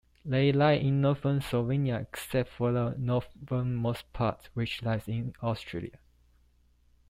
[0.25, 5.99] They lie in northern Slovenia, except for the northernmost part, which lies in Austria.